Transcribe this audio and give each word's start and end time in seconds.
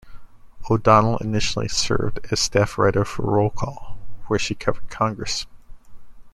O'Donnell 0.67 1.17
initially 1.19 1.67
served 1.67 2.21
as 2.31 2.39
staff 2.39 2.79
writer 2.79 3.05
for 3.05 3.21
"Roll 3.21 3.51
Call", 3.51 3.99
where 4.25 4.39
she 4.39 4.55
covered 4.55 4.89
Congress. 4.89 5.45